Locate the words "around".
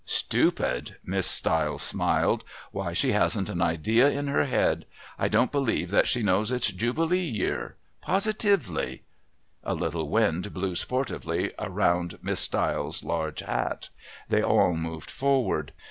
11.59-12.17